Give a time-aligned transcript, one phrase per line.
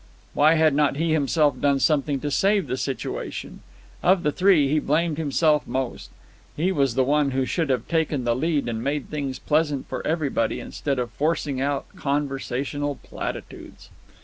[0.33, 3.59] Why had not he himself done something to save the situation?
[4.01, 6.09] Of the three, he blamed himself most.
[6.57, 10.01] He was the one who should have taken the lead and made things pleasant for
[10.07, 13.91] everybody instead of forcing out conversational platitudes.